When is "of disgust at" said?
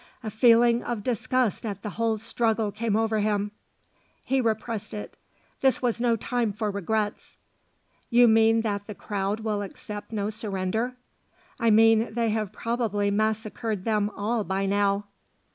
0.81-1.83